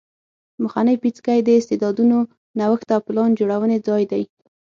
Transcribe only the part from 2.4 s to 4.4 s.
نوښت او پلان جوړونې ځای دی